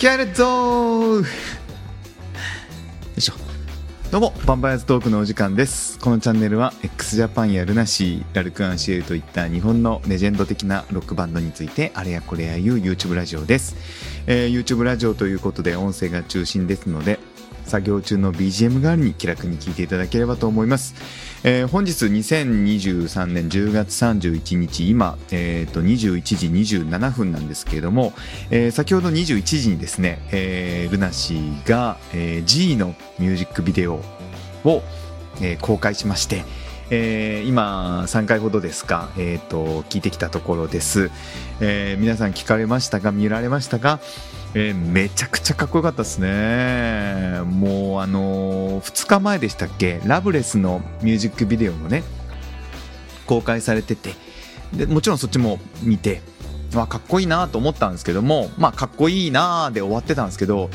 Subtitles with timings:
[0.00, 1.16] 気合入れっぞー。
[1.16, 1.24] よ
[3.18, 3.34] いしょ。
[4.10, 5.98] どうもバンバイアズトークのお時間です。
[5.98, 13.76] このチャンネルは x ジャパンやルナシーラルク・アンシエルといった日本のレジェンド的なロックバンドについてあれやこれやいう YouTube ラジオです、
[14.26, 17.18] えー YouTube ラジオということで音声が中心ですので
[17.70, 20.94] 作業中の BGM 代わりに気楽に聞いていただければと思います、
[21.44, 28.12] えー本日2023年10月31日今、えー、と21時27分なんですけれども、
[28.50, 34.00] えー先ほど21時にですね、えールナシーが、えー G のミュージックビデオ
[34.64, 34.82] を、
[35.40, 36.44] えー公開しまして、
[36.92, 41.10] えー今3回ほどですか、えー、と聞いてきたところです、
[41.60, 43.12] えー皆さん聞かれましたか？
[43.12, 44.00] 見られましたか、
[44.54, 47.40] えーめちゃくちゃかっこよかったですね。
[47.44, 50.00] もうあの2日前でしたっけ？
[50.04, 52.02] ラブレスのミュージックビデオもね
[53.26, 54.14] 公開されてて。
[54.72, 56.22] でもちろんそっちも見て
[56.72, 60.70] かっこいいなと思ったんですけどもまあかっこいいなで終わってたんですけど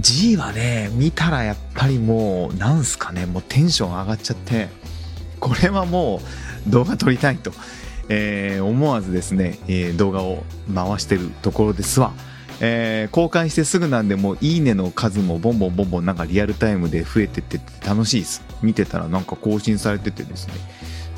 [0.00, 3.26] G はね見たらやっぱりもうなんすかね？
[3.26, 4.68] もうテンション上がっちゃって。
[5.44, 6.20] これはも
[6.66, 7.52] う動画撮りたいと、
[8.08, 12.12] えー思わずですね、えー動画を回してるところですわ。
[12.60, 20.54] えー公開してすぐなんでもういいねの数もボンボンボンボンなんかリアルタイムで増えてって楽しいです見てたらなんか更新されててですね、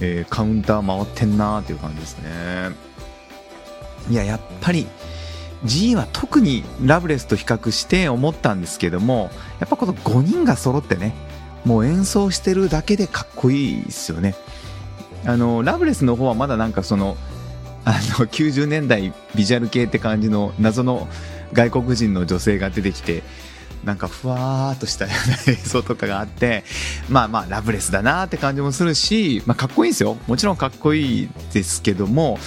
[0.00, 2.30] えーカウンター回ってんなーっていう感じですね
[4.10, 4.86] いややっぱり
[5.64, 11.14] G は特にラブレスと比較して思ったんですけどもやっぱこの5人が揃ってね
[11.66, 14.36] もう演奏してるだけでかっこいいですよね。
[15.24, 17.16] あのラブレスの方はまだなんかその
[17.84, 21.08] あの 90年代ビジュアル系って感じの謎の
[21.52, 23.24] 外国人の女性が出てきて
[23.84, 26.62] なんかふわーっとしたような映像とかがあって
[27.08, 30.16] まあまあラブレスだなって感じもするし、まあ、かっこいいんですよ。
[30.28, 32.38] もちろんかっこいいですけども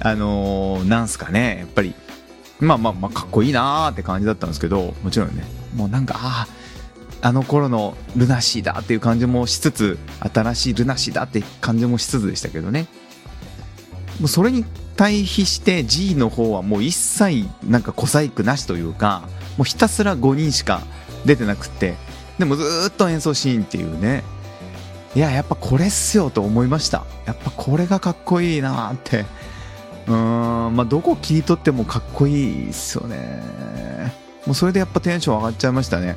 [0.00, 1.58] あのーなんすかね。
[1.60, 1.94] やっぱり
[2.58, 6.61] まあまあまあかっこいいなーって感じだったんですけどもちろんねもうなんかああ
[7.22, 9.98] あの頃のルナシーだっていう感じもしつつ
[10.32, 12.88] 新しいルナシーだって感じもしつつでしたけどね。
[14.20, 14.64] もうそれに
[14.96, 20.82] 対比して G の方はもう一切なんか小細工なしというかもうひたすら5人しか
[21.24, 21.94] 出てなくって
[22.38, 24.24] でもずっと演奏シーンっていうね。
[25.14, 27.04] いややっぱこれっすよと思いました。
[27.26, 29.26] やっぱこれがかっこいいなって。
[30.08, 33.42] うーんまあどこ切り取ってもかっこいいっすよね。
[34.46, 36.08] もうそれでやっぱテンション上がっちゃいましたね。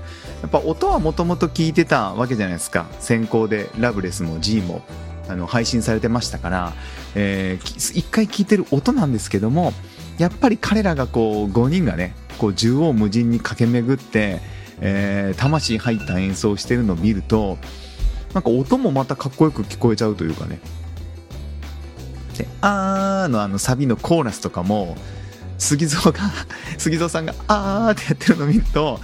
[0.42, 2.88] やっぱ音はもともと聞いてたわけじゃないですか。
[3.00, 4.82] 先行でラブレスも G も
[5.28, 6.74] あの配信されてましたから、
[7.16, 9.74] えー一回聞いてる音なんですけども
[10.18, 14.40] やっぱり彼らがこう5人がねこう縦横無尽に駆け巡って、
[14.82, 17.58] えー魂入った演奏をしてるのを見ると
[18.34, 20.60] なんか音もまたかっこよく聞こえちゃうというかね。
[22.38, 24.98] で「あー」のあのサビのコーラスとかも
[25.58, 26.20] 杉蔵が
[26.78, 29.00] 杉蔵さんが「あー」ってやってるのを見ると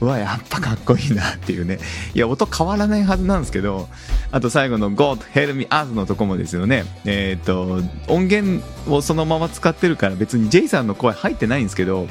[0.00, 1.78] うわやっぱかっこいいなっていうね。
[2.14, 3.88] いや音変わらないはずなんですけど
[4.30, 6.84] あと最後の「God help me us」のとこもですよね。
[7.04, 12.08] えっ、と音源をそのまま使ってるから別に J さんの声入ってないんですけど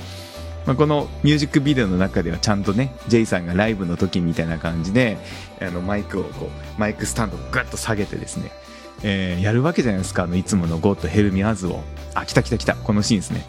[0.65, 5.17] まあ、このミュージックビデオの中ではちゃんとね J さんがライブの時みたいな感じで
[5.59, 8.51] あのマイクをこうマイクスタンドをグッと下げてですね、
[9.03, 10.23] えーやるわけじゃないですか。
[10.23, 11.83] あのいつもの「ゴッドヘルミアズを。
[12.13, 12.75] あ来た来た来た。
[12.75, 13.45] このシーンですね。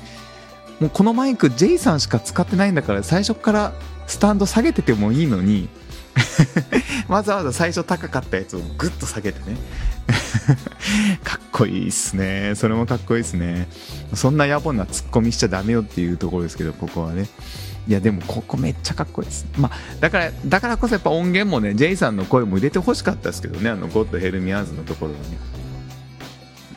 [0.80, 3.72] もうこのマイク J さんしか使ってないんだから最初から
[4.06, 5.68] スタンド下げててもいいのに
[7.08, 9.56] わざわざ最初高かったやつをグッと下げてね。
[11.24, 12.54] かっこいいっすね。
[12.54, 13.68] それもかっこいいっすね。
[14.14, 17.28] そんな野暮なツッコミしちゃダメよっていうところですけどここはね。
[17.88, 19.46] いやでもここめっちゃかっこいいです。
[19.56, 23.70] まあだからだからこそやっぱ音源もね J さんの声も入れてほしかったですけどね。
[23.70, 25.24] あのゴッドヘルミアーズのところはね。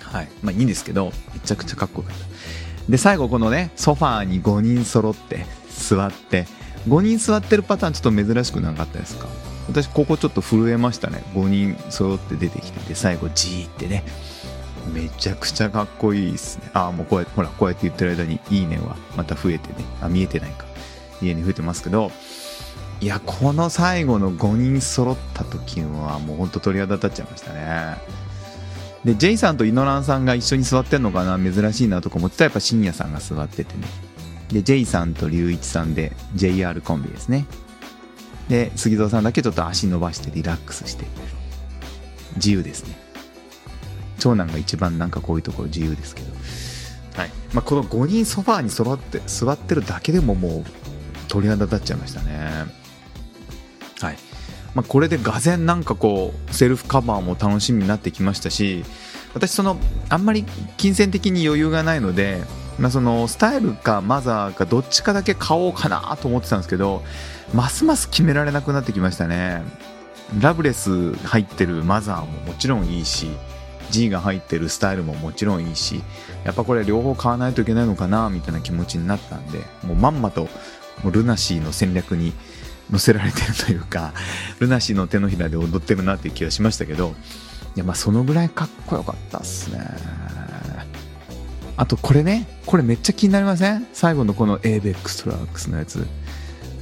[0.02, 0.30] はい。
[0.42, 2.26] まあいいんですけどめちゃくちゃかっこよかった。
[2.90, 6.46] で最後このねソファーに5人揃って座って
[6.88, 9.28] 5人座ってるパターンちょっと珍しくなかったですか？
[9.68, 11.24] 私ここちょっと震えましたね。
[11.34, 14.04] 5人揃って出てきてて最後 G ってね。
[14.94, 16.70] めちゃくちゃかっこいいっすね。
[16.74, 19.76] ああもうこうやってほらこうやって言ってる間に「いいね」はまた増えてね。
[20.02, 20.66] あ見えてないか。
[21.24, 22.12] 家に増えてますけど。
[23.02, 27.98] いやこの最後の5人揃った時はもうほんと鳥肌立っちゃいましたね。
[29.06, 33.88] で J さんとイノランさんが一緒に座ってんのかな珍しいなとか思ってたらやっぱ深夜さんが座っててね。
[34.50, 37.46] で J さんと龍一さんで JR コンビですね。
[38.50, 41.06] で杉蔵さんだけちょっと足伸ばしてリラックスして。
[42.36, 42.98] 自由ですね。
[44.20, 46.32] 長男が一番なんかこういうところ自由ですけど、
[47.16, 47.30] はい。
[47.54, 50.64] まあ、この5人ソファーに揃って座ってるだけでももう
[51.28, 52.85] 鳥肌立っちゃいましたね。
[54.76, 58.84] まあ、これでがぜんなんかこうセルフカバーも楽しみになってきましたし
[59.34, 59.78] 私その
[60.10, 60.44] あんまり
[60.78, 62.42] 金銭的に余裕がないので
[62.80, 67.04] まあ、そのスタイルかマザーかどっちかだけ買おうかなと思ってたんですけど
[67.54, 69.62] ますます決められなくなってきましたね。
[70.40, 73.28] ラブレス入ってるマザーももちろんいいし
[73.92, 76.02] G が入ってるスタイルももちろんいいし
[76.44, 80.50] やっぱこれ両方買わないといけないのかなみたいな気持ちになったんでもうまんまと
[81.04, 82.34] ルナシーの戦略に
[82.92, 84.14] 乗せられてるというか
[84.60, 87.16] ルナシーの手のひらで踊ってるなっていう気がしましたけど
[87.76, 89.80] いやまあそのぐらいかっこよかったっすね。
[91.78, 93.86] あとこれねこれめっちゃ気になりません？
[93.92, 96.08] 最後のこの ABEX トラックスのやつ。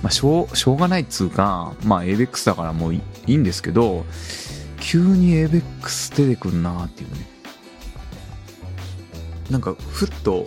[0.03, 4.05] まあしょうしょうがないっつうかまあ ABEX だからもういいんですけど
[4.79, 7.27] 急に ABEX 出てくんなっていうね。
[9.49, 10.45] なんかふっと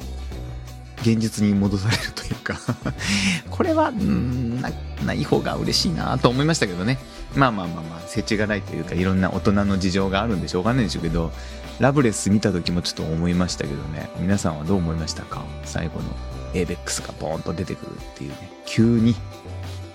[1.07, 2.59] 現実に戻されるというか。
[3.51, 4.71] これはんな
[5.05, 6.99] ない方が嬉しいなと思いましたけどね。
[7.35, 11.33] まあまあまあまあ世知がないというかいろんな大人の事情があるんでしょうがないんでしょうけど
[11.79, 14.11] ラブレス見た時もちょっと思いましたけどね。
[14.19, 15.45] 皆さんはどう思いましたか？
[15.65, 16.17] 最後の
[16.55, 18.51] ABEX がボーンと出てくるっていうね。
[18.65, 19.15] 急に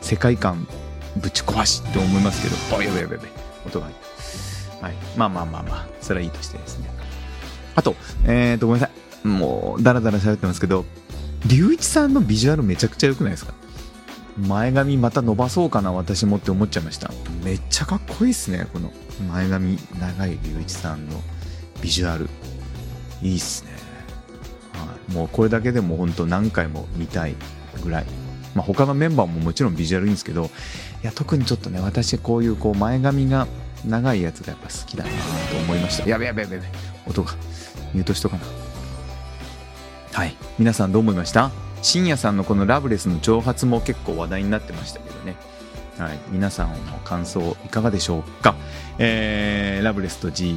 [0.02, 0.68] 世界観
[1.18, 2.78] ぶち壊しって思いますけど。
[2.78, 3.30] おやべやべやべ
[3.66, 3.96] 音が入っ
[4.80, 4.96] たはい。
[5.18, 5.88] まあまあまあまあ。
[6.02, 6.90] それはいいとしてですね。
[7.75, 8.94] あとえっ、ー、とごめんなさ
[9.24, 9.28] い。
[9.28, 10.86] もうダラダラ喋ってますけど。
[11.48, 13.54] 龍一さんのビジュアルめちゃくちゃ良くないですか？
[14.38, 17.12] 前髪また伸ばそうかな私もって思っちゃいました。
[17.44, 18.92] めっちゃかっこいいっすねこの。
[19.28, 21.22] 前髪長い龍一さんの
[21.82, 22.30] ビジュアル。
[23.22, 23.72] いいっすね、
[24.74, 27.36] はい、もうこれだけでも本当何回も見たい
[27.84, 28.06] ぐらい。
[28.56, 30.50] まあ、他のメンバーももちろんビジュアルいいんですけど
[31.04, 33.48] いや特にちょっとね私こういうこう前髪が
[33.86, 35.16] 長いやつがやっぱ好きだなと
[35.58, 36.10] 思いました。
[36.10, 36.68] やべやべやべやべ。
[37.08, 37.34] 音が。
[37.94, 38.44] ミュートしとかな。
[40.13, 40.36] はい。
[40.60, 41.52] 皆さんどう思いました？
[41.81, 45.36] 深夜さんのこのラブレスの挑発も結構話題になってましたけどね。
[45.98, 48.56] はい、皆さんの感想いかがでしょうか、
[48.98, 50.56] えー、ラブレスと G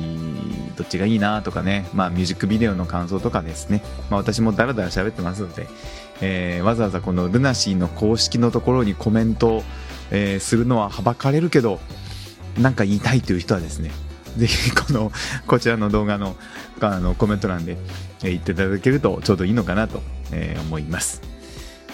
[0.75, 5.67] どっちがいいなとかね、まあ、ミュージックビデオの感想とかですね、まあ、私もダラダラ喋ってますので、
[6.23, 9.62] えー、わざわざこのルナシーの公式のところにコメント、
[10.11, 11.79] えー、するのははばかれるけど
[12.59, 13.91] なんか言いたいという人はですね
[14.37, 15.13] ぜひ この
[15.47, 16.37] こちらの動画の
[16.81, 17.77] あのコメント欄で
[18.23, 20.03] 言っていただけるとちょうどいいのかなと、
[20.33, 21.23] え思います。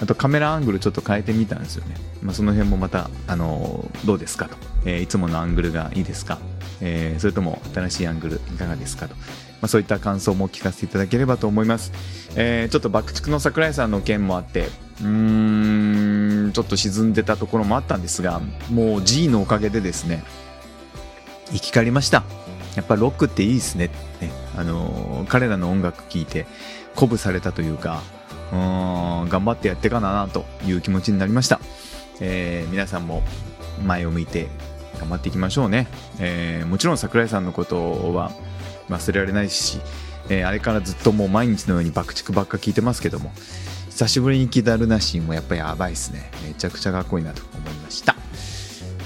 [0.02, 1.94] あとカメラアングルちょっと変えてみたんですよね。
[2.22, 4.56] まあ、その辺もまた、あのどうですかと、
[4.86, 6.38] え、いつものアングルがいいですか、
[6.80, 9.22] え、それとも新しいアングルいかがですかと、ま
[9.62, 11.92] あ、そういった感想も聞かせていただければと思います。
[12.34, 14.68] えー、ちょっと爆竹の桜井さんの件もあって、
[15.02, 18.40] うーん、ちょっと沈んでたところもあったんですが、
[18.70, 20.24] もう G のおかげでですね、
[21.52, 22.24] 生き返りました。
[22.76, 23.90] やっぱロックっていいですね。
[24.20, 24.30] ね。
[24.56, 26.46] あの彼らの音楽聴いて
[26.94, 28.02] 鼓舞されたというか、
[28.52, 31.60] うん頑張ってやってかなという気持ちになりました、
[32.20, 33.22] えー、皆さんも
[33.84, 34.48] 前を向いて
[34.98, 35.86] 頑張っていきましょうね、
[36.18, 38.32] えー、もちろん桜井さんのことは
[38.88, 39.78] 忘れられないし、
[40.28, 43.30] えー、あれからずっともう毎日のように爆竹ばっか聞いてますけども
[43.88, 46.30] 久しぶりに聞いたルナシーもやっぱりやばいですね。
[46.42, 48.16] めちゃくちゃかっこいいなと思いました。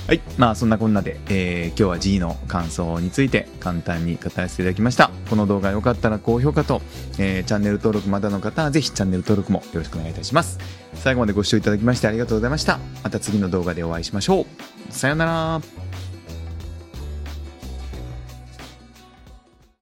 [0.07, 0.21] はい。
[0.37, 5.11] まあそんなこんなで、えー、今日は G の感想について簡単に語らせていただきました。
[5.31, 6.83] この動画良かったら高評価と、
[7.19, 10.59] えー、チャンネル登録まだの方はぜひチャンネル登録もよろしくお願いいたします。
[10.95, 12.79] 最後までご視聴いただきましてありがとうございました。
[13.03, 14.93] また次の動画でお会いしましょう。
[14.93, 15.84] さようなら。